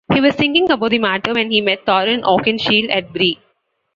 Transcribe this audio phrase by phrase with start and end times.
[0.11, 3.37] He was thinking about the matter when he met Thorin Oakenshield at Bree.